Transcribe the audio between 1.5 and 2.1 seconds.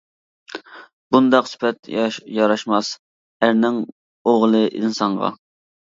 سۈپەت